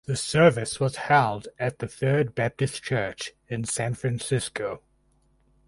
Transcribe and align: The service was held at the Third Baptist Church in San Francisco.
The 0.05 0.15
service 0.15 0.79
was 0.79 0.95
held 0.95 1.47
at 1.59 1.77
the 1.77 1.87
Third 1.87 2.33
Baptist 2.33 2.81
Church 2.81 3.33
in 3.47 3.65
San 3.65 3.93
Francisco. 3.93 4.81